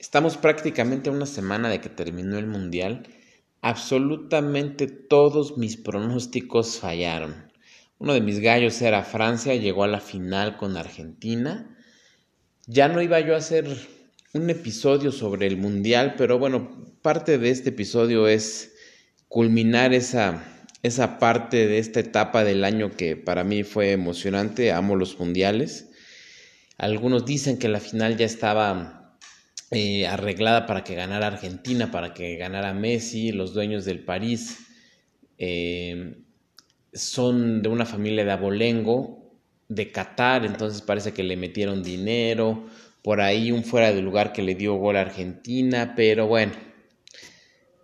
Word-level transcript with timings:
Estamos 0.00 0.38
prácticamente 0.38 1.10
a 1.10 1.12
una 1.12 1.26
semana 1.26 1.68
de 1.68 1.82
que 1.82 1.90
terminó 1.90 2.38
el 2.38 2.46
Mundial. 2.46 3.02
Absolutamente 3.60 4.86
todos 4.86 5.58
mis 5.58 5.76
pronósticos 5.76 6.78
fallaron. 6.78 7.52
Uno 7.98 8.14
de 8.14 8.22
mis 8.22 8.38
gallos 8.38 8.80
era 8.80 9.04
Francia, 9.04 9.54
llegó 9.56 9.84
a 9.84 9.88
la 9.88 10.00
final 10.00 10.56
con 10.56 10.78
Argentina. 10.78 11.76
Ya 12.66 12.88
no 12.88 13.02
iba 13.02 13.20
yo 13.20 13.34
a 13.34 13.38
hacer 13.38 13.76
un 14.32 14.48
episodio 14.48 15.12
sobre 15.12 15.46
el 15.46 15.58
Mundial, 15.58 16.14
pero 16.16 16.38
bueno, 16.38 16.94
parte 17.02 17.36
de 17.36 17.50
este 17.50 17.68
episodio 17.68 18.26
es 18.26 18.72
culminar 19.28 19.92
esa, 19.92 20.42
esa 20.82 21.18
parte 21.18 21.66
de 21.66 21.76
esta 21.76 22.00
etapa 22.00 22.42
del 22.42 22.64
año 22.64 22.90
que 22.96 23.16
para 23.16 23.44
mí 23.44 23.64
fue 23.64 23.92
emocionante. 23.92 24.72
Amo 24.72 24.96
los 24.96 25.18
Mundiales. 25.18 25.90
Algunos 26.78 27.26
dicen 27.26 27.58
que 27.58 27.68
la 27.68 27.80
final 27.80 28.16
ya 28.16 28.24
estaba 28.24 28.99
eh, 29.70 30.06
arreglada 30.06 30.66
para 30.66 30.82
que 30.82 30.94
ganara 30.94 31.28
Argentina, 31.28 31.90
para 31.90 32.12
que 32.12 32.36
ganara 32.36 32.74
Messi, 32.74 33.32
los 33.32 33.54
dueños 33.54 33.84
del 33.84 34.00
París 34.04 34.58
eh, 35.38 36.16
son 36.92 37.62
de 37.62 37.68
una 37.68 37.86
familia 37.86 38.24
de 38.24 38.32
abolengo, 38.32 39.32
de 39.68 39.92
Qatar, 39.92 40.44
entonces 40.44 40.82
parece 40.82 41.12
que 41.12 41.22
le 41.22 41.36
metieron 41.36 41.84
dinero, 41.84 42.66
por 43.02 43.20
ahí 43.20 43.52
un 43.52 43.62
fuera 43.62 43.92
de 43.92 44.02
lugar 44.02 44.32
que 44.32 44.42
le 44.42 44.56
dio 44.56 44.74
gol 44.74 44.96
a 44.96 45.02
Argentina, 45.02 45.94
pero 45.96 46.26
bueno, 46.26 46.52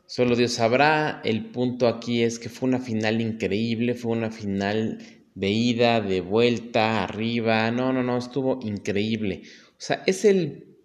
solo 0.06 0.34
Dios 0.34 0.52
sabrá, 0.54 1.20
el 1.24 1.46
punto 1.46 1.86
aquí 1.86 2.22
es 2.22 2.40
que 2.40 2.48
fue 2.48 2.68
una 2.68 2.80
final 2.80 3.20
increíble, 3.20 3.94
fue 3.94 4.12
una 4.12 4.32
final 4.32 4.98
de 5.36 5.50
ida, 5.50 6.00
de 6.00 6.20
vuelta, 6.20 7.04
arriba, 7.04 7.70
no, 7.70 7.92
no, 7.92 8.02
no, 8.02 8.18
estuvo 8.18 8.58
increíble. 8.62 9.42
O 9.70 9.80
sea, 9.80 10.02
es 10.06 10.24
el 10.24 10.75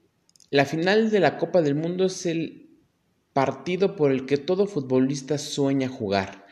la 0.51 0.65
final 0.65 1.09
de 1.09 1.21
la 1.21 1.37
Copa 1.37 1.61
del 1.61 1.75
Mundo 1.75 2.05
es 2.05 2.25
el 2.25 2.77
partido 3.31 3.95
por 3.95 4.11
el 4.11 4.25
que 4.25 4.37
todo 4.37 4.67
futbolista 4.67 5.37
sueña 5.37 5.87
jugar. 5.87 6.45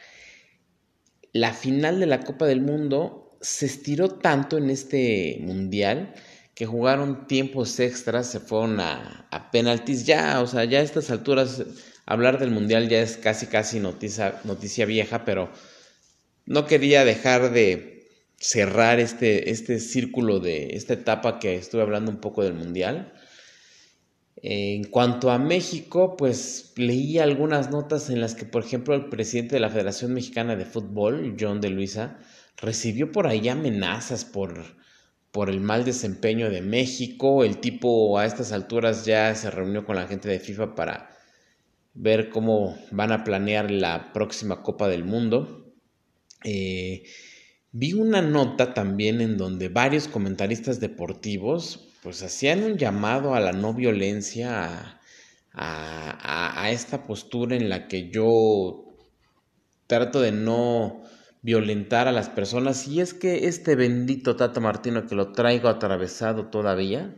La 1.34 1.54
final 1.54 2.00
de 2.00 2.06
la 2.06 2.22
Copa 2.22 2.46
del 2.46 2.62
Mundo 2.62 3.38
se 3.42 3.66
estiró 3.66 4.10
tanto 4.10 4.58
en 4.58 4.70
este 4.70 5.40
mundial 5.42 6.16
que 6.56 6.66
jugaron 6.66 7.28
tiempos 7.28 7.78
extras, 7.82 8.32
se 8.32 8.40
fueron 8.40 8.80
a, 8.80 9.50
penaltis. 9.52 10.06
Ya, 10.06 10.42
o 10.42 10.48
sea, 10.48 10.64
ya 10.64 10.80
a 10.80 10.84
estas 10.84 11.12
alturas 11.12 11.64
hablar 12.06 12.40
del 12.40 12.52
mundial 12.52 12.88
ya 12.88 13.02
es 13.02 13.18
casi, 13.18 13.48
casi 13.48 13.82
noticia, 13.82 14.40
noticia 14.46 14.86
vieja, 14.86 15.26
pero 15.26 15.52
no 16.46 16.66
quería 16.66 17.04
dejar 17.04 17.52
de 17.52 18.08
cerrar 18.38 19.02
este, 19.02 19.52
este 19.52 19.82
círculo 19.82 20.40
de 20.40 20.78
esta 20.78 20.94
etapa 20.94 21.38
que 21.40 21.56
estuve 21.56 21.82
hablando 21.82 22.10
un 22.12 22.22
poco 22.22 22.44
del 22.44 22.54
mundial 22.54 23.14
en 24.42 24.86
cuanto 24.86 25.32
a 25.32 25.38
México, 25.38 26.16
pues 26.16 26.74
leí 26.78 27.20
algunas 27.20 27.72
notas 27.72 28.10
en 28.10 28.22
las 28.22 28.36
que, 28.36 28.46
por 28.46 28.64
ejemplo, 28.64 28.96
el 28.96 29.10
presidente 29.10 29.56
de 29.56 29.60
la 29.60 29.70
Federación 29.70 30.14
Mexicana 30.14 30.56
de 30.56 30.66
Fútbol, 30.66 31.36
John 31.38 31.60
de 31.60 31.70
Luisa, 31.70 32.20
recibió 32.56 33.12
por 33.12 33.28
ahí 33.28 33.50
amenazas 33.50 34.24
por, 34.24 34.64
por 35.32 35.50
el 35.50 35.60
mal 35.60 35.84
desempeño 35.84 36.50
de 36.50 36.62
México. 36.62 37.44
El 37.44 37.58
tipo 37.58 38.18
a 38.18 38.26
estas 38.26 38.54
alturas 38.54 39.06
ya 39.06 39.36
se 39.36 39.52
reunió 39.52 39.86
con 39.86 39.98
la 39.98 40.08
gente 40.08 40.30
de 40.30 40.40
FIFA 40.40 40.74
para 40.74 41.10
ver 41.94 42.30
cómo 42.30 42.78
van 42.92 43.12
a 43.12 43.26
planear 43.26 43.70
la 43.70 44.14
próxima 44.14 44.64
Copa 44.64 44.88
del 44.88 45.04
Mundo. 45.04 45.74
Eh, 46.46 47.04
vi 47.74 47.92
una 47.92 48.22
nota 48.22 48.74
también 48.74 49.20
en 49.20 49.36
donde 49.36 49.68
varios 49.68 50.08
comentaristas 50.08 50.80
deportivos 50.80 51.89
pues 52.02 52.24
hacían 52.24 52.64
un 52.64 52.78
llamado 52.78 53.36
a 53.36 53.40
la 53.40 53.52
no 53.52 53.74
violencia, 53.74 55.00
a, 55.54 56.62
a, 56.64 56.72
esta 56.72 57.06
postura 57.06 57.56
en 57.56 57.70
la 57.70 57.88
que 57.88 58.10
yo 58.10 58.86
trato 59.88 60.22
de 60.22 60.32
no 60.32 61.04
violentar 61.42 62.08
a 62.08 62.12
las 62.12 62.30
personas. 62.30 62.88
Y 62.88 63.02
es 63.02 63.14
que 63.14 63.48
este 63.48 63.76
bendito 63.76 64.36
Tata 64.36 64.60
Martino 64.62 65.08
que 65.08 65.16
lo 65.16 65.32
traigo 65.34 65.68
atravesado 65.68 66.48
todavía, 66.48 67.16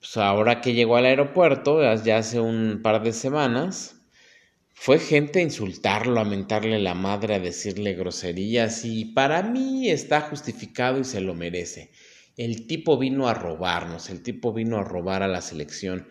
pues 0.00 0.16
ahora 0.16 0.60
que 0.60 0.74
llegó 0.74 0.96
al 0.96 1.06
aeropuerto, 1.06 1.80
ya 2.02 2.18
hace 2.18 2.40
un 2.40 2.80
par 2.82 3.02
de 3.02 3.12
semanas, 3.12 3.96
fue 4.72 4.98
gente 4.98 5.38
a 5.38 5.42
insultarlo, 5.42 6.20
a 6.20 6.24
mentarle 6.24 6.78
la 6.80 6.94
madre, 6.94 7.36
a 7.36 7.40
decirle 7.40 7.94
groserías 7.94 8.84
y 8.84 9.04
para 9.06 9.42
mí 9.42 9.88
está 9.88 10.20
justificado 10.22 10.98
y 10.98 11.04
se 11.04 11.20
lo 11.20 11.34
merece 11.34 11.92
el 12.36 12.66
tipo 12.66 12.98
vino 12.98 13.28
a 13.28 13.34
robarnos, 13.34 14.10
el 14.10 14.22
tipo 14.22 14.52
vino 14.52 14.78
a 14.78 14.84
robar 14.84 15.22
a 15.22 15.28
la 15.28 15.40
selección. 15.40 16.08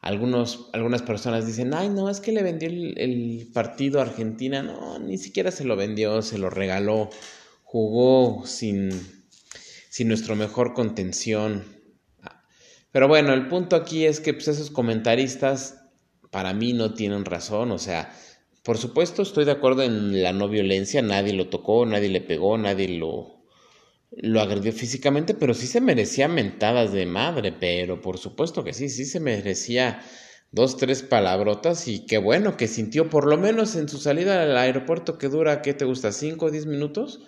Algunos, 0.00 0.70
algunas 0.72 1.02
personas 1.02 1.46
dicen, 1.46 1.74
ay, 1.74 1.88
no, 1.88 2.08
es 2.08 2.20
que 2.20 2.30
le 2.30 2.42
vendió 2.42 2.68
el, 2.68 3.48
partido 3.52 3.98
a 3.98 4.04
Argentina. 4.04 4.62
No, 4.62 4.98
ni 4.98 5.18
siquiera 5.18 5.50
se 5.50 5.64
lo 5.64 5.74
vendió, 5.74 6.22
se 6.22 6.38
lo 6.38 6.50
regaló. 6.50 7.10
Jugó 7.64 8.46
sin, 8.46 8.90
sin 9.90 10.08
nuestro 10.08 10.36
mejor 10.36 10.74
contención. 10.74 11.64
Pero 12.92 13.08
bueno, 13.08 13.34
el 13.34 13.48
punto 13.48 13.74
aquí 13.74 14.06
es 14.06 14.20
que 14.20 14.32
pues, 14.32 14.46
esos 14.48 14.70
comentaristas 14.70 15.82
para 16.30 16.54
mí 16.54 16.72
no 16.72 16.94
tienen 16.94 17.24
razón. 17.24 17.72
O 17.72 17.78
sea, 17.78 18.14
por 18.62 18.78
supuesto 18.78 19.22
estoy 19.22 19.44
de 19.44 19.52
acuerdo 19.52 19.82
en 19.82 20.22
la 20.22 20.32
no 20.32 20.48
violencia. 20.48 21.02
Nadie 21.02 21.32
lo 21.32 21.48
tocó, 21.48 21.84
nadie 21.84 22.10
le 22.10 22.20
pegó, 22.20 22.56
nadie 22.56 22.88
lo, 22.88 23.35
lo 24.10 24.40
agredió 24.40 24.72
físicamente, 24.72 25.34
pero 25.34 25.54
sí 25.54 25.66
se 25.66 25.80
merecía 25.80 26.28
mentadas 26.28 26.92
de 26.92 27.06
madre, 27.06 27.52
pero 27.52 28.00
por 28.00 28.18
supuesto 28.18 28.64
que 28.64 28.72
sí, 28.72 28.88
sí 28.88 29.04
se 29.04 29.20
merecía 29.20 30.00
dos, 30.52 30.76
tres 30.76 31.02
palabrotas 31.02 31.88
y 31.88 32.06
qué 32.06 32.18
bueno 32.18 32.56
que 32.56 32.68
sintió 32.68 33.10
por 33.10 33.26
lo 33.26 33.36
menos 33.36 33.76
en 33.76 33.88
su 33.88 33.98
salida 33.98 34.42
al 34.42 34.56
aeropuerto 34.56 35.18
que 35.18 35.28
dura, 35.28 35.60
¿qué 35.60 35.74
te 35.74 35.84
gusta? 35.84 36.12
¿Cinco 36.12 36.46
o 36.46 36.50
diez 36.50 36.66
minutos? 36.66 37.20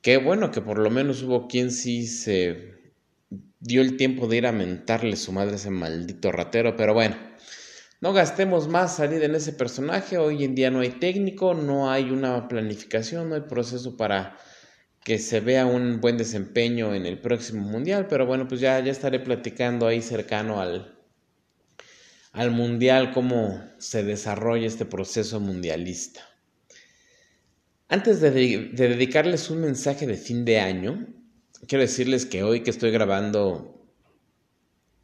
Qué 0.00 0.16
bueno 0.16 0.50
que 0.50 0.60
por 0.60 0.78
lo 0.78 0.90
menos 0.90 1.22
hubo 1.22 1.46
quien 1.46 1.70
sí 1.70 2.06
se 2.06 2.74
dio 3.60 3.82
el 3.82 3.96
tiempo 3.96 4.28
de 4.28 4.38
ir 4.38 4.46
a 4.46 4.52
mentarle 4.52 5.16
su 5.16 5.32
madre 5.32 5.52
a 5.52 5.56
ese 5.56 5.70
maldito 5.70 6.32
ratero, 6.32 6.76
pero 6.76 6.94
bueno, 6.94 7.16
no 8.00 8.12
gastemos 8.12 8.68
más 8.68 8.96
salida 8.96 9.24
en 9.26 9.34
ese 9.34 9.52
personaje, 9.52 10.18
hoy 10.18 10.44
en 10.44 10.54
día 10.54 10.70
no 10.70 10.80
hay 10.80 10.90
técnico, 10.90 11.54
no 11.54 11.90
hay 11.90 12.10
una 12.10 12.46
planificación, 12.48 13.28
no 13.28 13.34
hay 13.34 13.42
proceso 13.42 13.96
para 13.96 14.36
que 15.06 15.20
se 15.20 15.38
vea 15.38 15.66
un 15.66 16.00
buen 16.00 16.18
desempeño 16.18 16.92
en 16.92 17.06
el 17.06 17.20
próximo 17.20 17.62
mundial, 17.62 18.08
pero 18.08 18.26
bueno, 18.26 18.48
pues 18.48 18.60
ya, 18.60 18.80
ya 18.80 18.90
estaré 18.90 19.20
platicando 19.20 19.86
ahí 19.86 20.02
cercano 20.02 20.60
al, 20.60 20.98
al 22.32 22.50
mundial, 22.50 23.12
cómo 23.12 23.62
se 23.78 24.02
desarrolla 24.02 24.66
este 24.66 24.84
proceso 24.84 25.38
mundialista. 25.38 26.22
Antes 27.86 28.20
de, 28.20 28.32
de, 28.32 28.88
dedicarles 28.88 29.48
un 29.48 29.60
mensaje 29.60 30.08
de 30.08 30.16
fin 30.16 30.44
de 30.44 30.58
año, 30.58 31.06
quiero 31.68 31.82
decirles 31.82 32.26
que 32.26 32.42
hoy 32.42 32.64
que 32.64 32.70
estoy 32.70 32.90
grabando 32.90 33.86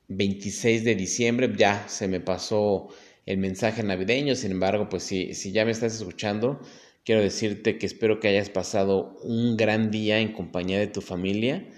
26 0.08 0.82
de 0.82 0.96
diciembre, 0.96 1.54
ya 1.56 1.86
se 1.86 2.08
me 2.08 2.18
pasó 2.18 2.88
el 3.24 3.38
mensaje 3.38 3.84
navideño, 3.84 4.34
sin 4.34 4.50
embargo, 4.50 4.88
pues 4.88 5.04
si, 5.04 5.32
si 5.34 5.52
ya 5.52 5.64
me 5.64 5.70
estás 5.70 5.94
escuchando, 5.94 6.60
Quiero 7.04 7.20
decirte 7.20 7.78
que 7.78 7.86
espero 7.86 8.20
que 8.20 8.28
hayas 8.28 8.48
pasado 8.48 9.16
un 9.24 9.56
gran 9.56 9.90
día 9.90 10.20
en 10.20 10.32
compañía 10.32 10.78
de 10.78 10.86
tu 10.86 11.00
familia. 11.00 11.68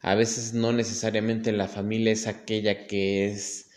A 0.00 0.16
veces 0.16 0.54
no 0.54 0.72
necesariamente 0.72 1.52
la 1.52 1.68
familia 1.68 2.12
es 2.12 2.26
aquella 2.26 2.86
que 2.88 3.26
es 3.26 3.70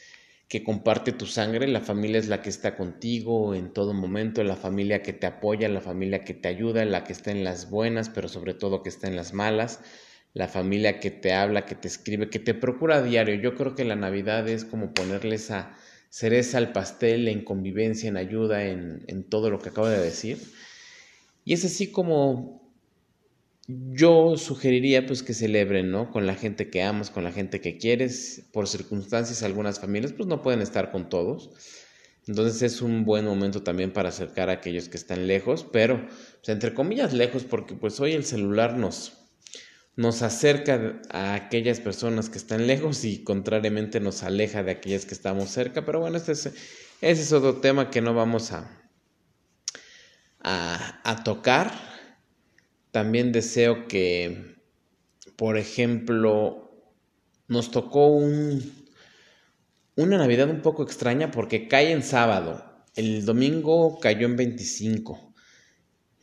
que 0.47 0.63
comparte 0.63 1.11
tu 1.11 1.25
sangre, 1.27 1.67
la 1.67 1.81
familia 1.81 2.19
es 2.19 2.27
la 2.27 2.41
que 2.41 2.49
está 2.49 2.75
contigo 2.75 3.53
en 3.55 3.71
todo 3.73 3.94
momento, 3.94 4.44
la 4.44 4.55
familia 4.55 5.03
que 5.03 5.13
te 5.13 5.27
apoya, 5.27 5.69
la 5.69 5.81
familia 5.81 6.23
que 6.23 6.33
te 6.33 6.47
ayuda, 6.47 6.85
la 6.85 7.03
que 7.03 7.13
está 7.13 7.31
en 7.31 7.44
las 7.44 7.69
buenas, 7.69 8.09
pero 8.09 8.27
sobre 8.27 8.53
todo 8.55 8.81
que 8.83 8.89
está 8.89 9.07
en 9.07 9.15
las 9.15 9.33
malas, 9.33 9.81
la 10.33 10.47
familia 10.47 10.99
que 10.99 11.11
te 11.11 11.33
habla, 11.33 11.65
que 11.65 11.75
te 11.75 11.88
escribe, 11.88 12.29
que 12.29 12.39
te 12.39 12.53
procura 12.55 12.97
a 12.97 13.01
diario. 13.03 13.35
Yo 13.35 13.55
creo 13.55 13.75
que 13.75 13.85
la 13.85 13.95
Navidad 13.95 14.47
es 14.49 14.65
como 14.65 14.94
ponerle 14.94 15.35
esa 15.35 15.77
cereza 16.09 16.57
al 16.57 16.71
pastel 16.71 17.27
en 17.27 17.44
convivencia, 17.44 18.09
en 18.09 18.18
ayuda, 18.18 18.65
en, 18.65 19.03
en 19.07 19.24
todo 19.24 19.50
lo 19.51 19.59
que 19.59 19.69
acabo 19.69 19.88
de 19.88 20.01
decir. 20.01 20.39
Y 21.45 21.53
es 21.53 21.63
así 21.63 21.92
como 21.92 22.65
yo 23.68 24.38
sugeriría 24.38 25.06
pues 25.06 25.24
que 25.24 25.33
celebren, 25.33 25.92
¿no? 25.92 26.12
Con 26.12 26.27
la 26.27 26.36
gente 26.36 26.69
que 26.69 26.83
amas, 26.83 27.09
con 27.09 27.24
la 27.24 27.31
gente 27.31 27.62
que 27.62 27.77
quieres. 27.77 28.47
Por 28.51 28.68
circunstancias, 28.68 29.44
algunas 29.44 29.80
familias 29.80 30.13
pues 30.13 30.27
no 30.27 30.42
pueden 30.42 30.62
estar 30.62 30.92
con 30.92 31.09
todos. 31.09 31.51
Entonces 32.27 32.62
es 32.63 32.81
un 32.81 33.06
buen 33.06 33.25
momento 33.25 33.62
también 33.62 33.94
para 33.94 34.09
acercar 34.09 34.50
a 34.50 34.53
aquellos 34.53 34.89
que 34.89 34.97
están 34.97 35.27
lejos, 35.27 35.65
pero 35.71 36.07
pues, 36.07 36.50
entre 36.50 36.74
comillas 36.74 37.13
lejos, 37.13 37.44
porque 37.44 37.75
pues 37.75 38.00
hoy 38.00 38.13
el 38.13 38.25
celular 38.25 38.75
nos, 38.77 39.13
nos 39.95 40.24
acerca 40.24 41.00
a 41.12 41.36
aquellas 41.36 41.80
personas 41.80 42.31
que 42.31 42.39
están 42.39 42.65
lejos 42.65 43.06
y 43.06 43.24
contrariamente 43.24 44.00
nos 44.00 44.24
aleja 44.24 44.63
de 44.63 44.71
aquellas 44.71 45.06
que 45.06 45.13
estamos 45.13 45.50
cerca. 45.51 45.86
Pero 45.86 46.00
bueno, 46.00 46.18
este 46.18 46.31
es, 46.31 46.47
ese 46.47 47.21
es 47.21 47.31
otro 47.31 47.57
tema 47.62 47.92
que 47.92 48.01
no 48.01 48.15
vamos 48.15 48.51
a, 48.51 48.84
a, 50.45 51.24
tocar. 51.24 51.71
También 52.92 53.31
deseo 53.31 53.88
que, 53.88 54.56
por 55.36 55.57
ejemplo, 55.57 56.71
nos 57.47 57.71
tocó 57.71 58.07
un, 58.07 58.86
una 59.95 60.18
Navidad 60.18 60.50
un 60.50 60.62
poco 60.62 60.83
extraña 60.83 61.31
porque 61.31 61.68
cae 61.68 61.92
en 61.92 62.03
sábado. 62.03 62.63
El 62.95 63.25
domingo 63.25 64.00
cayó 64.00 64.27
en 64.27 64.36
25. 64.38 65.33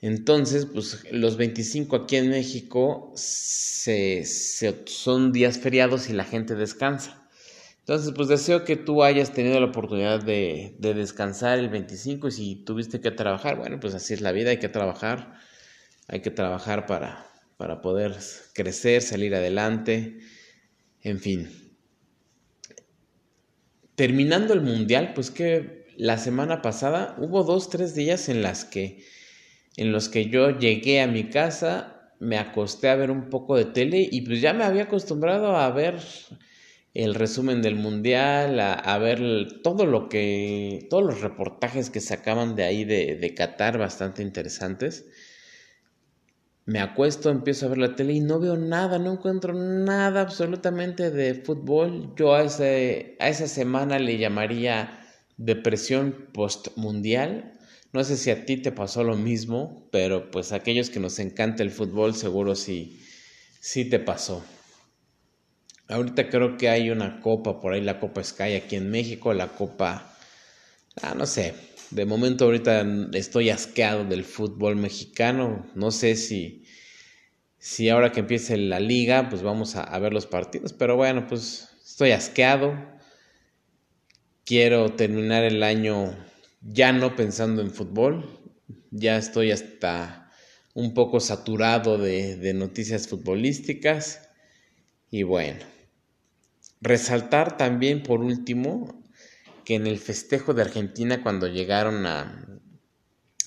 Entonces, 0.00 0.66
pues 0.66 1.04
los 1.12 1.36
25 1.36 1.96
aquí 1.96 2.16
en 2.16 2.30
México 2.30 3.12
se, 3.14 4.24
son 4.86 5.32
días 5.32 5.58
feriados 5.58 6.08
y 6.08 6.12
la 6.12 6.24
gente 6.24 6.54
descansa. 6.54 7.21
Entonces, 7.82 8.12
pues 8.14 8.29
deseo 8.29 8.64
que 8.64 8.76
tú 8.76 9.02
hayas 9.02 9.32
tenido 9.32 9.58
la 9.58 9.67
oportunidad 9.67 10.23
de, 10.23 10.76
de, 10.79 10.94
descansar 10.94 11.58
el 11.58 11.69
25 11.69 12.29
y 12.29 12.31
si 12.31 12.55
tuviste 12.55 13.00
que 13.00 13.11
trabajar, 13.11 13.56
bueno, 13.56 13.81
pues 13.81 13.94
así 13.94 14.14
es 14.14 14.20
la 14.20 14.31
vida, 14.31 14.50
hay 14.50 14.58
que 14.58 14.69
trabajar, 14.69 15.34
hay 16.06 16.20
que 16.20 16.31
trabajar 16.31 16.87
para, 16.87 17.26
para 17.56 17.81
poder 17.81 18.17
crecer, 18.55 19.02
salir 19.02 19.34
adelante, 19.34 20.20
en 21.02 21.19
fin. 21.19 21.50
Terminando 23.96 24.55
el 24.55 24.61
mundial, 24.61 25.12
pues 25.12 25.32
que 25.32 25.87
la 25.96 26.19
semana 26.19 26.62
pasada 26.62 27.17
hubo 27.19 27.43
dos, 27.43 27.69
tres 27.69 27.96
días 27.96 28.29
en 28.29 28.43
las 28.43 28.64
que, 28.64 29.05
en 29.76 29.90
los 29.90 30.08
que 30.08 30.29
yo 30.29 30.56
llegué 30.56 31.00
a 31.00 31.08
mi 31.08 31.31
casa, 31.31 32.12
me 32.20 32.38
acosté 32.38 32.88
a 32.88 32.94
ver 32.94 33.11
un 33.11 33.29
poco 33.29 33.56
de 33.56 33.64
tele 33.64 34.08
y 34.08 34.20
pues 34.20 34.40
ya 34.40 34.52
me 34.52 34.62
había 34.62 34.84
acostumbrado 34.84 35.56
a 35.56 35.69
ver 35.70 35.99
el 36.94 37.14
resumen 37.14 37.62
del 37.62 37.76
mundial, 37.76 38.60
a, 38.60 38.98
ver 38.98 39.62
todo 39.62 39.86
lo 39.86 40.08
que, 40.08 40.86
todos 40.90 41.04
los 41.04 41.20
reportajes 41.22 41.88
que 41.88 42.00
sacaban 42.00 42.54
de 42.54 42.64
ahí 42.64 42.84
de, 42.84 43.16
de 43.16 43.34
Qatar, 43.34 43.78
bastante 43.78 44.22
interesantes. 44.22 45.06
Me 46.64 46.80
acuesto, 46.80 47.30
empiezo 47.30 47.66
a 47.66 47.70
ver 47.70 47.78
la 47.78 47.96
tele 47.96 48.12
y 48.12 48.20
no 48.20 48.38
veo 48.38 48.56
nada, 48.56 48.98
no 48.98 49.14
encuentro 49.14 49.52
nada 49.52 50.20
absolutamente 50.20 51.10
de 51.10 51.34
fútbol. 51.34 52.14
Yo 52.16 52.34
a, 52.34 52.44
ese, 52.44 53.16
a 53.18 53.28
esa 53.28 53.48
semana 53.48 53.98
le 53.98 54.18
llamaría 54.18 55.00
depresión 55.38 56.28
postmundial. 56.32 57.58
No 57.92 58.04
sé 58.04 58.16
si 58.16 58.30
a 58.30 58.44
ti 58.44 58.58
te 58.58 58.70
pasó 58.70 59.02
lo 59.02 59.16
mismo, 59.16 59.88
pero 59.90 60.30
pues 60.30 60.52
a 60.52 60.56
aquellos 60.56 60.90
que 60.90 61.00
nos 61.00 61.18
encanta 61.18 61.62
el 61.62 61.70
fútbol 61.70 62.14
seguro 62.14 62.54
sí, 62.54 63.00
sí 63.60 63.84
te 63.86 63.98
pasó. 63.98 64.44
Ahorita 65.92 66.30
creo 66.30 66.56
que 66.56 66.70
hay 66.70 66.90
una 66.90 67.20
copa 67.20 67.60
por 67.60 67.74
ahí, 67.74 67.82
la 67.82 68.00
Copa 68.00 68.24
Sky 68.24 68.54
aquí 68.54 68.76
en 68.76 68.90
México, 68.90 69.34
la 69.34 69.48
Copa, 69.48 70.16
ah, 71.02 71.14
no 71.14 71.26
sé, 71.26 71.54
de 71.90 72.06
momento 72.06 72.46
ahorita 72.46 72.86
estoy 73.12 73.50
asqueado 73.50 74.04
del 74.04 74.24
fútbol 74.24 74.76
mexicano, 74.76 75.66
no 75.74 75.90
sé 75.90 76.16
si, 76.16 76.64
si 77.58 77.90
ahora 77.90 78.10
que 78.10 78.20
empiece 78.20 78.56
la 78.56 78.80
liga, 78.80 79.28
pues 79.28 79.42
vamos 79.42 79.76
a, 79.76 79.98
ver 79.98 80.14
los 80.14 80.26
partidos, 80.26 80.72
pero 80.72 80.96
bueno, 80.96 81.26
pues 81.28 81.68
estoy 81.84 82.12
asqueado, 82.12 82.74
quiero 84.46 84.94
terminar 84.94 85.44
el 85.44 85.62
año 85.62 86.16
ya 86.62 86.92
no 86.92 87.16
pensando 87.16 87.60
en 87.60 87.70
fútbol, 87.70 88.40
ya 88.90 89.18
estoy 89.18 89.52
hasta 89.52 90.30
un 90.72 90.94
poco 90.94 91.20
saturado 91.20 91.98
de 91.98 92.54
noticias 92.54 93.08
futbolísticas. 93.08 94.30
Y 95.10 95.24
bueno. 95.24 95.71
Resaltar 96.82 97.56
también, 97.56 98.02
por 98.02 98.20
último, 98.20 99.05
que 99.64 99.76
en 99.76 99.87
el 99.87 99.99
festejo 99.99 100.52
de 100.52 100.62
Argentina, 100.62 101.23
cuando 101.23 101.46
llegaron 101.46 102.06
a, 102.06 102.61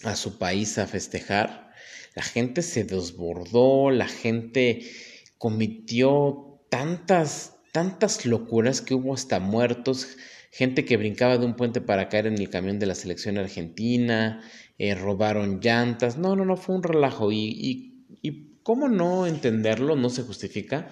a 0.04 0.16
su 0.16 0.38
país 0.38 0.78
a 0.78 0.88
festejar, 0.88 1.70
la 2.16 2.24
gente 2.24 2.62
se 2.62 2.86
desbordó, 2.86 3.92
la 3.92 4.08
gente 4.08 4.90
cometió 5.38 6.62
tantas, 6.70 7.58
tantas 7.74 8.26
locuras 8.26 8.80
que 8.80 8.94
hubo 8.94 9.14
hasta 9.14 9.42
muertos, 9.42 10.16
gente 10.50 10.86
que 10.86 10.96
brincaba 10.96 11.38
de 11.38 11.46
un 11.46 11.58
puente 11.58 11.82
para 11.82 12.08
caer 12.08 12.28
en 12.28 12.38
el 12.38 12.50
camión 12.50 12.80
de 12.80 12.86
la 12.86 12.96
selección 12.96 13.38
argentina, 13.38 14.42
eh, 14.78 14.96
robaron 14.96 15.60
llantas, 15.60 16.18
no, 16.18 16.38
no, 16.38 16.46
no, 16.46 16.56
fue 16.56 16.76
un 16.76 16.84
relajo 16.84 17.34
y, 17.34 17.38
y, 17.38 18.06
y 18.22 18.60
cómo 18.64 18.88
no 18.88 19.28
entenderlo, 19.28 19.98
no 19.98 20.10
se 20.10 20.24
justifica, 20.24 20.90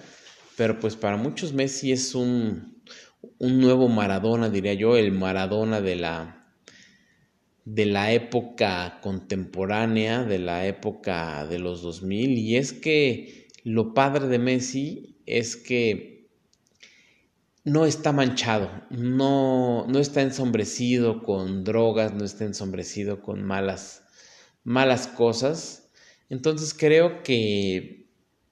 pero 0.56 0.78
pues 0.78 0.96
para 0.96 1.16
muchos 1.16 1.52
Messi 1.52 1.92
es 1.92 2.14
un, 2.14 2.82
un 3.38 3.60
nuevo 3.60 3.88
Maradona, 3.88 4.50
diría 4.50 4.74
yo, 4.74 4.96
el 4.96 5.12
Maradona 5.12 5.80
de 5.80 5.96
la, 5.96 6.48
de 7.64 7.86
la 7.86 8.12
época 8.12 9.00
contemporánea, 9.02 10.24
de 10.24 10.38
la 10.38 10.66
época 10.66 11.46
de 11.46 11.58
los 11.58 11.82
2000. 11.82 12.38
Y 12.38 12.56
es 12.56 12.72
que 12.72 13.48
lo 13.64 13.94
padre 13.94 14.28
de 14.28 14.38
Messi 14.38 15.16
es 15.26 15.56
que 15.56 16.28
no 17.64 17.86
está 17.86 18.12
manchado, 18.12 18.70
no, 18.90 19.86
no 19.88 19.98
está 19.98 20.20
ensombrecido 20.20 21.22
con 21.22 21.64
drogas, 21.64 22.12
no 22.12 22.24
está 22.24 22.44
ensombrecido 22.44 23.22
con 23.22 23.42
malas, 23.42 24.04
malas 24.64 25.06
cosas. 25.06 25.90
Entonces 26.28 26.74
creo 26.74 27.22
que 27.22 28.03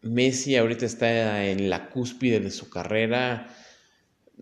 Messi 0.03 0.57
ahorita 0.57 0.85
está 0.85 1.47
en 1.47 1.71
la 1.71 1.89
cúspide 1.89 2.41
de 2.41 2.51
su 2.51 2.69
carrera. 2.69 3.49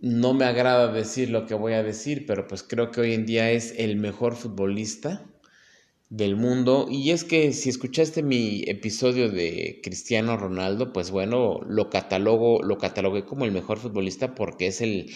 No 0.01 0.33
me 0.33 0.47
agrada 0.47 0.91
decir 0.91 1.31
lo 1.31 1.47
que 1.47 1.55
voy 1.55 1.75
a 1.75 1.83
decir, 1.83 2.25
pero 2.27 2.47
pues 2.47 2.63
creo 2.63 2.91
que 2.91 3.03
hoy 3.03 3.13
en 3.13 3.27
día 3.27 3.51
es 3.51 3.75
el 3.77 3.97
mejor 3.97 4.37
futbolista 4.37 5.27
del 6.09 6.37
mundo. 6.37 6.87
Y 6.91 7.11
es 7.11 7.25
que 7.25 7.53
si 7.53 7.69
escuchaste 7.69 8.23
mi 8.23 8.65
episodio 8.67 9.29
de 9.31 9.81
Cristiano 9.83 10.39
Ronaldo, 10.39 10.95
pues 10.95 11.11
bueno, 11.11 11.61
lo 11.67 11.91
catalogo, 11.91 12.63
lo 12.63 12.79
catalogué 12.79 13.27
como 13.27 13.45
el 13.45 13.53
mejor 13.53 13.79
futbolista 13.79 14.35
porque 14.35 14.67
es 14.69 14.81
el, 14.81 15.11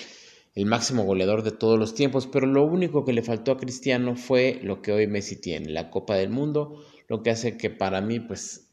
el 0.55 0.67
máximo 0.67 1.05
goleador 1.05 1.43
de 1.43 1.53
todos 1.53 1.79
los 1.79 1.95
tiempos. 1.95 2.27
Pero 2.27 2.47
lo 2.47 2.65
único 2.65 3.07
que 3.07 3.15
le 3.15 3.23
faltó 3.23 3.53
a 3.53 3.57
Cristiano 3.57 4.15
fue 4.15 4.61
lo 4.63 4.83
que 4.83 4.93
hoy 4.93 5.07
Messi 5.07 5.41
tiene, 5.41 5.71
la 5.71 5.91
Copa 5.91 6.17
del 6.17 6.29
Mundo, 6.29 6.85
lo 7.09 7.23
que 7.23 7.31
hace 7.31 7.57
que 7.57 7.71
para 7.71 8.03
mí, 8.03 8.21
pues 8.21 8.64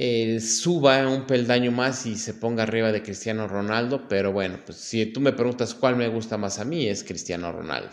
eh, 0.00 0.38
suba 0.38 1.08
un 1.08 1.26
peldaño 1.26 1.72
más 1.72 2.06
y 2.06 2.14
se 2.14 2.32
ponga 2.32 2.62
arriba 2.62 2.92
de 2.92 3.02
Cristiano 3.02 3.48
Ronaldo, 3.48 4.06
pero 4.08 4.30
bueno, 4.30 4.60
pues 4.64 4.78
si 4.78 5.04
tú 5.06 5.20
me 5.20 5.32
preguntas 5.32 5.74
cuál 5.74 5.96
me 5.96 6.06
gusta 6.06 6.38
más 6.38 6.60
a 6.60 6.64
mí, 6.64 6.86
es 6.86 7.02
Cristiano 7.02 7.50
Ronaldo. 7.50 7.90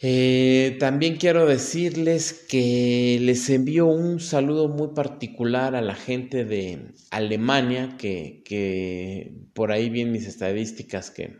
Eh, 0.00 0.76
también 0.78 1.16
quiero 1.16 1.46
decirles 1.46 2.44
que 2.46 3.18
les 3.22 3.48
envío 3.48 3.86
un 3.86 4.20
saludo 4.20 4.68
muy 4.68 4.88
particular 4.88 5.74
a 5.74 5.80
la 5.80 5.94
gente 5.94 6.44
de 6.44 6.92
Alemania, 7.10 7.96
que, 7.96 9.32
por 9.54 9.72
ahí 9.72 9.88
vi 9.88 10.04
mis 10.04 10.26
estadísticas 10.26 11.10
que 11.10 11.38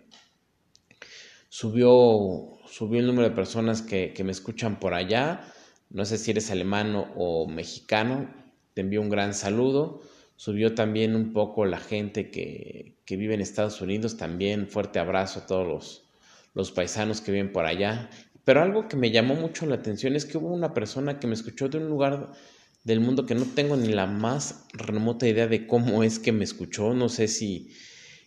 subió, 1.51 2.59
subió 2.71 3.01
el 3.01 3.07
número 3.07 3.29
de 3.29 3.35
personas 3.35 3.83
que, 3.83 4.15
me 4.25 4.33
escuchan 4.33 4.81
por 4.81 4.95
allá. 4.95 5.45
No 5.91 6.07
sé 6.07 6.17
si 6.17 6.31
eres 6.31 6.51
alemano 6.51 7.13
o 7.17 7.47
mexicano, 7.47 8.48
te 8.79 8.83
envío 8.83 9.01
un 9.01 9.11
gran 9.11 9.35
saludo. 9.35 10.03
Subió 10.37 10.73
también 10.73 11.17
un 11.17 11.33
poco 11.33 11.65
la 11.65 11.79
gente 11.79 12.31
que, 12.31 12.95
vive 13.09 13.35
en 13.35 13.41
Estados 13.41 13.81
Unidos, 13.81 14.17
también 14.17 14.69
fuerte 14.69 15.01
abrazo 15.01 15.41
a 15.41 15.47
todos 15.47 15.67
los, 15.67 16.05
los 16.55 16.71
paisanos 16.71 17.21
que 17.21 17.33
viven 17.33 17.51
por 17.51 17.67
allá. 17.67 18.09
Pero 18.45 18.63
algo 18.63 18.87
que 18.87 18.97
me 18.97 19.11
llamó 19.11 19.35
mucho 19.35 19.67
la 19.67 19.75
atención 19.75 20.15
es 20.15 20.27
que 20.27 20.39
hubo 20.39 20.55
una 20.55 20.75
persona 20.75 21.19
que 21.19 21.27
me 21.27 21.35
escuchó 21.35 21.69
de 21.69 21.79
un 21.79 21.89
lugar 21.89 22.31
del 22.85 23.01
mundo 23.01 23.27
que 23.27 23.35
no 23.35 23.47
tengo 23.47 23.77
ni 23.77 23.89
la 23.89 24.07
más 24.07 24.67
remota 24.75 25.27
idea 25.27 25.49
de 25.49 25.67
cómo 25.67 26.05
es 26.05 26.21
que 26.21 26.31
me 26.31 26.45
escuchó. 26.45 26.95
No 26.95 27.09
sé 27.09 27.27
si 27.27 27.73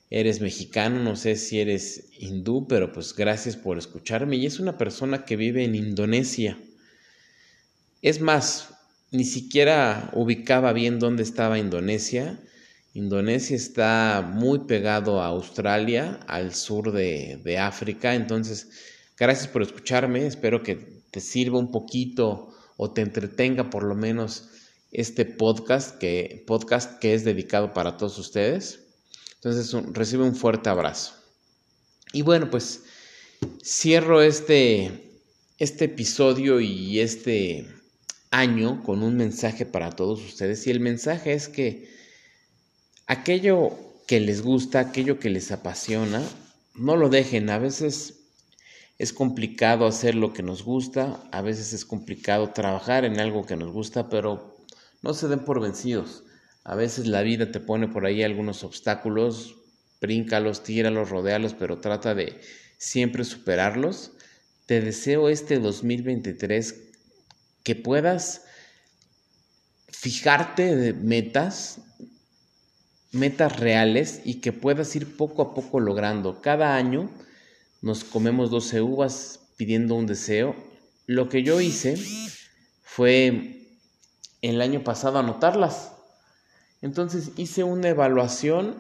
eres 0.10 0.42
mexicano, 0.42 1.02
no 1.02 1.16
sé 1.16 1.38
si 1.38 1.62
eres 1.62 2.10
hindú, 2.20 2.68
pero 2.68 2.92
pues 2.92 3.16
gracias 3.16 3.56
por 3.56 3.78
escucharme. 3.78 4.36
Y 4.36 4.48
es 4.48 4.60
una 4.60 4.78
persona 4.78 5.24
que 5.24 5.38
vive 5.38 5.64
en 5.64 5.76
Indonesia. 5.76 6.58
Es 8.02 8.20
más, 8.20 8.81
ni 9.12 9.26
siquiera 9.26 10.10
ubicaba 10.14 10.72
bien 10.72 10.98
dónde 10.98 11.24
estaba 11.24 11.60
Indonesia. 11.60 12.42
Indonesia 12.94 13.56
está 13.56 14.32
muy 14.34 14.60
pegado 14.60 15.22
a 15.22 15.28
Australia, 15.28 16.20
al 16.28 16.56
sur 16.56 16.92
de, 16.92 17.58
África. 17.60 18.16
Entonces, 18.16 18.70
gracias 19.18 19.48
por 19.50 19.62
escucharme. 19.62 20.26
Espero 20.26 20.64
que 20.64 21.04
te 21.12 21.20
sirva 21.20 21.60
un 21.60 21.72
poquito 21.72 22.54
o 22.78 22.92
te 22.92 23.02
entretenga 23.02 23.70
por 23.70 23.84
lo 23.84 23.96
menos 23.96 24.50
este 24.92 25.26
podcast 25.26 25.98
que, 25.98 26.44
podcast 26.48 27.00
que 27.00 27.14
es 27.14 27.26
dedicado 27.26 27.74
para 27.74 27.98
todos 27.98 28.18
ustedes. 28.18 28.80
Entonces, 29.36 29.74
recibe 29.94 30.24
un 30.24 30.36
fuerte 30.36 30.70
abrazo. 30.70 31.14
Y 32.14 32.22
bueno, 32.22 32.50
pues 32.50 32.84
cierro 33.64 34.22
este, 34.22 35.20
este 35.58 35.86
episodio 35.86 36.62
y 36.62 37.00
este 37.00 37.81
año 38.32 38.82
con 38.84 39.04
un 39.04 39.18
mensaje 39.18 39.66
para 39.66 39.92
todos 39.92 40.24
ustedes 40.24 40.66
y 40.66 40.72
el 40.72 40.80
mensaje 40.80 41.34
es 41.34 41.50
que 41.50 41.90
aquello 43.06 43.78
que 44.08 44.20
les 44.20 44.42
gusta, 44.42 44.80
aquello 44.80 45.20
que 45.20 45.30
les 45.30 45.52
apasiona, 45.52 46.24
no 46.76 46.96
lo 46.96 47.10
dejen. 47.10 47.50
A 47.50 47.60
veces 47.60 48.22
es 48.98 49.14
complicado 49.14 49.86
hacer 49.86 50.16
lo 50.16 50.34
que 50.34 50.44
nos 50.44 50.64
gusta, 50.64 51.22
a 51.32 51.42
veces 51.42 51.74
es 51.74 51.86
complicado 51.86 52.52
trabajar 52.52 53.06
en 53.06 53.20
algo 53.20 53.46
que 53.46 53.58
nos 53.58 53.72
gusta, 53.72 54.10
pero 54.10 54.58
no 55.02 55.14
se 55.14 55.28
den 55.28 55.40
por 55.40 55.62
vencidos. 55.62 56.24
A 56.64 56.76
veces 56.76 57.08
la 57.08 57.22
vida 57.22 57.52
te 57.52 57.60
pone 57.60 57.88
por 57.88 58.06
ahí 58.06 58.24
algunos 58.24 58.64
obstáculos, 58.64 59.56
bríncalos, 60.00 60.64
tíralos, 60.64 61.10
rodealos, 61.10 61.54
pero 61.54 61.80
trata 61.80 62.16
de 62.16 62.40
siempre 62.78 63.24
superarlos. 63.24 64.12
Te 64.68 64.80
deseo 64.80 65.30
este 65.30 65.60
2023 65.60 66.91
que 67.64 67.76
puedas 67.76 68.42
fijarte 69.88 70.76
de 70.76 70.94
metas, 70.94 71.82
metas 73.12 73.60
reales 73.60 74.22
y 74.26 74.36
que 74.36 74.52
puedas 74.52 74.96
ir 74.96 75.16
poco 75.16 75.42
a 75.42 75.54
poco 75.54 75.80
logrando. 75.80 76.42
Cada 76.42 76.76
año 76.76 77.10
nos 77.82 78.04
comemos 78.04 78.50
12 78.50 78.82
uvas 78.82 79.40
pidiendo 79.58 79.96
un 79.96 80.08
deseo. 80.08 80.56
Lo 81.06 81.30
que 81.30 81.44
yo 81.44 81.62
hice 81.62 81.98
fue 82.82 83.68
el 84.42 84.62
año 84.62 84.84
pasado 84.84 85.20
anotarlas. 85.20 85.92
Entonces 86.82 87.32
hice 87.38 87.64
una 87.64 87.90
evaluación 87.90 88.78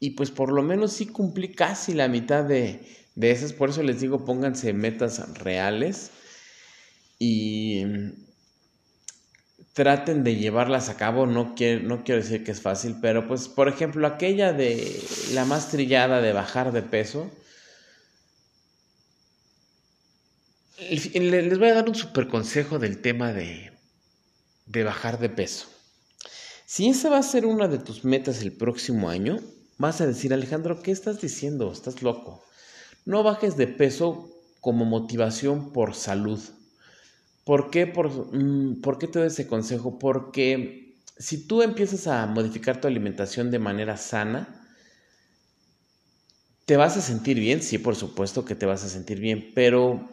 y 0.00 0.10
pues 0.10 0.30
por 0.30 0.50
lo 0.50 0.62
menos 0.62 0.92
sí 0.92 1.06
cumplí 1.06 1.52
casi 1.52 1.94
la 1.94 2.08
mitad 2.08 2.42
de, 2.42 2.84
de 3.14 3.30
esas. 3.30 3.52
Por 3.52 3.70
eso 3.70 3.82
les 3.82 4.00
digo, 4.00 4.24
pónganse 4.24 4.72
metas 4.72 5.38
reales 5.38 6.10
y 7.18 7.84
traten 9.72 10.24
de 10.24 10.36
llevarlas 10.36 10.88
a 10.88 10.96
cabo. 10.96 11.26
No 11.26 11.54
quiero, 11.54 11.82
no 11.86 12.04
quiero 12.04 12.22
decir 12.22 12.44
que 12.44 12.50
es 12.50 12.60
fácil, 12.60 12.96
pero 13.00 13.26
pues 13.26 13.48
por 13.48 13.68
ejemplo 13.68 14.06
aquella 14.06 14.52
de 14.52 15.00
la 15.32 15.44
más 15.44 15.70
trillada 15.70 16.20
de 16.20 16.32
bajar 16.32 16.72
de 16.72 16.82
peso. 16.82 17.30
Les 20.90 21.58
voy 21.58 21.68
a 21.68 21.74
dar 21.74 21.88
un 21.88 21.94
super 21.94 22.28
consejo 22.28 22.78
del 22.78 23.00
tema 23.00 23.32
de, 23.32 23.72
de 24.66 24.84
bajar 24.84 25.18
de 25.18 25.28
peso. 25.28 25.68
Si 26.66 26.88
esa 26.88 27.08
va 27.08 27.18
a 27.18 27.22
ser 27.22 27.46
una 27.46 27.66
de 27.66 27.78
tus 27.78 28.04
metas 28.04 28.42
el 28.42 28.52
próximo 28.52 29.08
año, 29.08 29.38
vas 29.78 30.00
a 30.00 30.06
decir, 30.06 30.34
Alejandro, 30.34 30.82
¿qué 30.82 30.90
estás 30.90 31.20
diciendo? 31.20 31.72
Estás 31.72 32.02
loco. 32.02 32.44
No 33.04 33.22
bajes 33.22 33.56
de 33.56 33.66
peso 33.66 34.28
como 34.60 34.84
motivación 34.84 35.72
por 35.72 35.94
salud. 35.94 36.40
¿Por 37.48 37.70
qué, 37.70 37.86
por, 37.86 38.10
mm, 38.36 38.82
¿Por 38.82 38.98
qué 38.98 39.06
te 39.06 39.20
doy 39.20 39.28
ese 39.28 39.46
consejo? 39.46 39.98
Porque 39.98 40.98
si 41.16 41.46
tú 41.46 41.62
empiezas 41.62 42.06
a 42.06 42.26
modificar 42.26 42.78
tu 42.78 42.88
alimentación 42.88 43.50
de 43.50 43.58
manera 43.58 43.96
sana, 43.96 44.68
te 46.66 46.76
vas 46.76 46.98
a 46.98 47.00
sentir 47.00 47.40
bien, 47.40 47.62
sí, 47.62 47.78
por 47.78 47.96
supuesto 47.96 48.44
que 48.44 48.54
te 48.54 48.66
vas 48.66 48.84
a 48.84 48.90
sentir 48.90 49.18
bien, 49.18 49.52
pero 49.54 50.10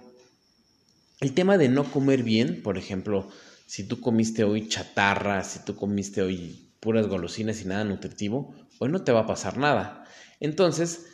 el 1.19 1.33
tema 1.33 1.57
de 1.57 1.67
no 1.67 1.83
comer 1.91 2.23
bien, 2.23 2.63
por 2.63 2.77
ejemplo, 2.77 3.27
si 3.65 3.85
tú 3.85 3.99
comiste 3.99 4.45
hoy 4.45 4.69
chatarra, 4.69 5.43
si 5.43 5.59
tú 5.65 5.75
comiste 5.75 6.21
hoy 6.21 6.69
puras 6.79 7.05
golosinas 7.07 7.61
y 7.61 7.65
nada 7.65 7.83
nutritivo, 7.83 8.55
hoy 8.79 8.87
no 8.87 9.03
te 9.03 9.11
va 9.11 9.19
a 9.19 9.27
pasar 9.27 9.57
nada. 9.57 10.05
Entonces, 10.39 11.07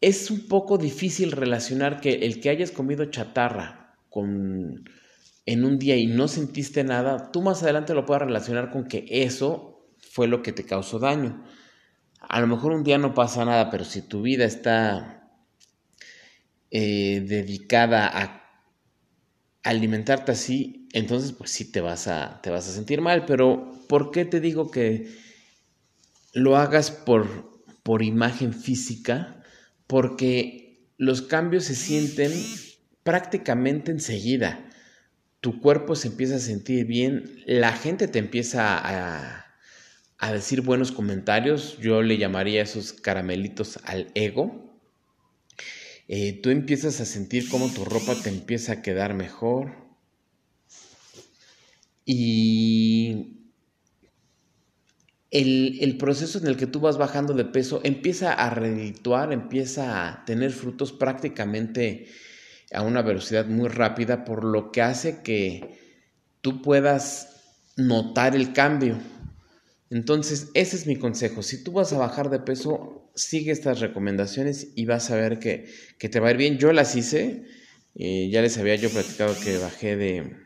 es 0.00 0.32
un 0.32 0.48
poco 0.48 0.78
difícil 0.78 1.30
relacionar 1.30 2.00
que 2.00 2.26
el 2.26 2.40
que 2.40 2.50
hayas 2.50 2.72
comido 2.72 3.04
chatarra 3.04 3.94
con 4.10 4.82
en 5.46 5.64
un 5.64 5.78
día 5.78 5.96
y 5.96 6.06
no 6.06 6.28
sentiste 6.28 6.84
nada, 6.84 7.32
tú 7.32 7.42
más 7.42 7.62
adelante 7.62 7.94
lo 7.94 8.06
puedes 8.06 8.22
relacionar 8.22 8.70
con 8.70 8.84
que 8.84 9.06
eso 9.08 9.88
fue 9.98 10.28
lo 10.28 10.42
que 10.42 10.52
te 10.52 10.64
causó 10.64 10.98
daño. 10.98 11.44
A 12.20 12.40
lo 12.40 12.46
mejor 12.46 12.72
un 12.72 12.84
día 12.84 12.98
no 12.98 13.14
pasa 13.14 13.44
nada, 13.44 13.70
pero 13.70 13.84
si 13.84 14.02
tu 14.02 14.22
vida 14.22 14.44
está 14.44 15.30
eh, 16.70 17.24
dedicada 17.26 18.06
a 18.06 18.42
alimentarte 19.64 20.32
así, 20.32 20.88
entonces 20.92 21.32
pues 21.32 21.50
sí 21.50 21.70
te 21.72 21.80
vas, 21.80 22.06
a, 22.06 22.40
te 22.42 22.50
vas 22.50 22.68
a 22.68 22.72
sentir 22.72 23.00
mal. 23.00 23.24
Pero 23.26 23.72
¿por 23.88 24.12
qué 24.12 24.24
te 24.24 24.40
digo 24.40 24.70
que 24.70 25.08
lo 26.32 26.56
hagas 26.56 26.90
por, 26.92 27.62
por 27.82 28.02
imagen 28.02 28.54
física? 28.54 29.42
Porque 29.88 30.88
los 30.98 31.22
cambios 31.22 31.64
se 31.64 31.74
sienten 31.74 32.32
prácticamente 33.02 33.90
enseguida 33.90 34.68
tu 35.42 35.60
cuerpo 35.60 35.96
se 35.96 36.06
empieza 36.06 36.36
a 36.36 36.38
sentir 36.38 36.86
bien, 36.86 37.42
la 37.46 37.72
gente 37.72 38.06
te 38.06 38.20
empieza 38.20 38.78
a, 38.78 40.32
decir 40.32 40.60
buenos 40.60 40.92
comentarios, 40.92 41.78
yo 41.78 42.00
le 42.00 42.16
llamaría 42.16 42.62
esos 42.62 42.92
caramelitos 42.92 43.80
al 43.82 44.12
ego. 44.14 44.78
Eh, 46.06 46.40
tú 46.40 46.50
empiezas 46.50 47.00
a 47.00 47.04
sentir 47.04 47.48
cómo 47.48 47.68
tu 47.72 47.84
ropa 47.84 48.14
te 48.14 48.28
empieza 48.28 48.74
a 48.74 48.82
quedar 48.82 49.14
mejor. 49.14 49.72
Y 52.04 53.48
el, 55.32 55.78
el, 55.80 55.98
proceso 55.98 56.38
en 56.38 56.46
el 56.46 56.56
que 56.56 56.68
tú 56.68 56.78
vas 56.78 56.98
bajando 56.98 57.34
de 57.34 57.46
peso 57.46 57.80
empieza 57.82 58.32
a 58.32 58.48
redituar, 58.50 59.32
empieza 59.32 60.08
a 60.08 60.24
tener 60.24 60.52
frutos 60.52 60.92
prácticamente 60.92 62.06
a 62.72 62.82
una 62.82 63.02
velocidad 63.02 63.46
muy 63.46 63.68
rápida, 63.68 64.24
por 64.24 64.44
lo 64.44 64.72
que 64.72 64.82
hace 64.82 65.22
que 65.22 65.78
tú 66.40 66.62
puedas 66.62 67.32
notar 67.76 68.34
el 68.34 68.52
cambio. 68.52 68.98
Entonces, 69.90 70.48
ese 70.54 70.76
es 70.76 70.86
mi 70.86 70.96
consejo. 70.96 71.42
Si 71.42 71.62
tú 71.62 71.72
vas 71.72 71.92
a 71.92 71.98
bajar 71.98 72.30
de 72.30 72.40
peso, 72.40 73.10
sigue 73.14 73.52
estas 73.52 73.80
recomendaciones 73.80 74.68
y 74.74 74.86
vas 74.86 75.10
a 75.10 75.16
ver 75.16 75.38
que, 75.38 75.68
te 75.98 76.20
va 76.20 76.28
a 76.28 76.30
ir 76.30 76.36
bien. 76.38 76.58
Yo 76.58 76.72
las 76.72 76.96
hice, 76.96 77.44
eh, 77.94 78.30
ya 78.30 78.40
les 78.40 78.56
había 78.58 78.76
yo 78.76 78.88
platicado 78.90 79.34
que 79.38 79.58
bajé 79.58 79.96
de, 79.96 80.36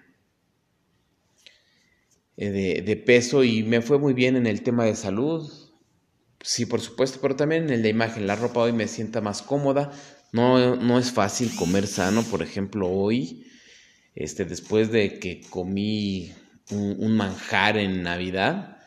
eh, 2.37 2.51
de, 2.51 2.83
de, 2.83 2.97
peso 2.97 3.45
y 3.45 3.63
me 3.63 3.83
fue 3.83 3.99
muy 3.99 4.15
bien 4.15 4.37
en 4.37 4.47
el 4.47 4.63
tema 4.63 4.85
de 4.85 4.97
salud. 4.97 5.49
Sí, 6.43 6.67
por 6.67 6.81
supuesto, 6.81 7.21
pero 7.23 7.37
también 7.37 7.65
en 7.65 7.71
el 7.71 7.83
de 7.83 7.89
imagen. 7.89 8.27
La 8.27 8.37
ropa 8.37 8.61
hoy 8.61 8.73
me 8.73 8.89
sienta 8.89 9.21
más 9.21 9.43
cómoda, 9.43 9.93
no, 10.37 10.99
es 10.99 11.13
fácil 11.13 11.55
comer 11.57 11.87
sano, 11.87 12.23
por 12.23 12.43
ejemplo, 12.43 12.89
hoy, 12.89 13.47
este, 14.15 14.45
después 14.45 14.91
de 14.91 15.19
que 15.19 15.41
comí 15.49 16.33
un, 16.71 17.17
manjar 17.17 17.79
en 17.79 18.03
Navidad, 18.03 18.79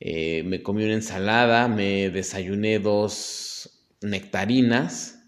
eh, 0.00 0.42
me 0.44 0.62
comí 0.62 0.84
una 0.84 0.94
ensalada, 0.94 1.68
me 1.68 2.10
desayuné 2.10 2.78
dos 2.78 3.70
nectarinas, 4.00 5.20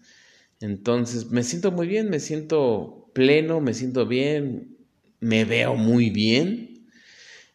entonces 0.61 1.29
me 1.29 1.43
siento 1.43 1.71
muy 1.71 1.87
bien, 1.87 2.09
me 2.09 2.19
siento 2.19 3.11
pleno, 3.13 3.61
me 3.61 3.73
siento 3.73 4.07
bien, 4.07 4.77
me 5.19 5.45
veo 5.45 5.75
muy 5.75 6.09
bien. 6.09 6.87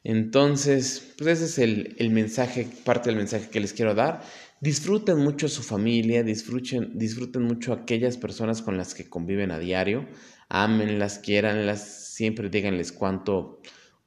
Entonces, 0.04 1.14
pues 1.18 1.40
ese 1.40 1.44
es 1.44 1.58
el, 1.58 1.94
el 1.98 2.10
mensaje, 2.10 2.68
parte 2.84 3.10
del 3.10 3.16
mensaje 3.16 3.48
que 3.50 3.60
les 3.60 3.72
quiero 3.72 3.94
dar. 3.94 4.22
Disfruten 4.62 5.18
mucho 5.18 5.48
su 5.48 5.64
familia, 5.64 6.22
disfruten, 6.22 6.96
disfruten 6.96 7.42
mucho 7.42 7.72
aquellas 7.72 8.16
personas 8.16 8.62
con 8.62 8.76
las 8.76 8.94
que 8.94 9.10
conviven 9.10 9.50
a 9.50 9.58
diario, 9.58 10.06
ámenlas, 10.48 11.18
quiéranlas, 11.18 12.12
siempre 12.14 12.48
díganles 12.48 12.92
cuánto, 12.92 13.60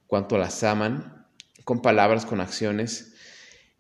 cuánto 0.07 0.38
las 0.38 0.63
aman, 0.63 1.27
con 1.65 1.81
palabras, 1.81 2.25
con 2.25 2.39
acciones. 2.39 3.15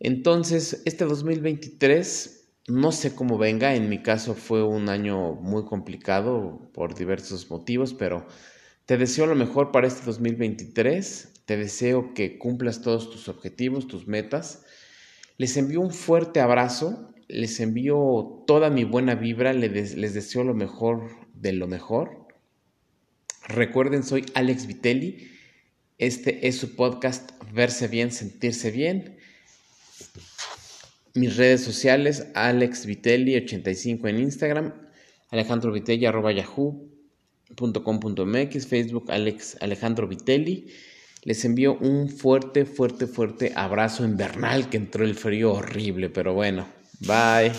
Entonces, 0.01 0.81
este 0.83 1.05
2023, 1.05 2.49
no 2.67 2.91
sé 2.91 3.15
cómo 3.15 3.37
venga, 3.37 3.73
en 3.73 3.87
mi 3.87 4.03
caso 4.03 4.33
fue 4.33 4.61
un 4.61 4.89
año 4.89 5.35
muy 5.35 5.63
complicado 5.63 6.69
por 6.73 6.93
diversos 6.93 7.49
motivos, 7.49 7.93
pero 7.93 8.27
te 8.85 8.97
deseo 8.97 9.27
lo 9.27 9.35
mejor 9.35 9.71
para 9.71 9.87
este 9.87 10.05
2023, 10.05 11.43
te 11.45 11.55
deseo 11.55 12.13
que 12.13 12.37
cumplas 12.37 12.81
todos 12.81 13.09
tus 13.09 13.29
objetivos, 13.29 13.87
tus 13.87 14.09
metas 14.09 14.65
les 15.37 15.57
envío 15.57 15.81
un 15.81 15.91
fuerte 15.91 16.39
abrazo, 16.39 17.13
les 17.27 17.59
envío 17.59 18.43
toda 18.47 18.69
mi 18.69 18.85
buena 18.85 19.15
vibra, 19.15 19.51
les, 19.53 19.95
deseo 20.13 20.43
lo 20.43 20.53
mejor 20.53 21.09
de 21.33 21.53
lo 21.53 21.67
mejor. 21.67 22.27
Recuerden, 23.47 24.03
soy 24.03 24.25
Alex 24.33 24.67
Vitelli. 24.67 25.31
Este 25.97 26.47
es 26.47 26.57
su 26.57 26.75
podcast 26.75 27.31
Verse 27.53 27.87
Bien, 27.87 28.11
Sentirse 28.11 28.71
Bien. 28.71 29.17
Mis 31.13 31.37
redes 31.37 31.61
sociales, 31.61 32.27
Alex 32.33 32.85
Vitelli85 32.87 34.09
en 34.09 34.19
Instagram, 34.19 34.73
Alejandro 35.29 35.71
Vitelli 35.71 36.05
arroba 36.05 36.33
yahoo.com.mx, 36.33 37.57
Facebook 38.67 39.11
Alex 39.11 39.57
Alejandro 39.61 40.07
Vitelli. 40.07 40.67
Les 41.25 41.43
envío 41.43 41.75
un 41.79 42.07
fuerte, 42.07 42.65
fuerte, 42.65 43.07
fuerte 43.07 43.51
abrazo 43.55 44.05
invernal 44.05 44.69
que 44.69 44.77
entró 44.77 45.03
el 45.03 45.15
frío 45.15 45.53
horrible, 45.53 46.11
pero 46.11 46.35
bueno, 46.35 46.67
bye. 46.99 47.51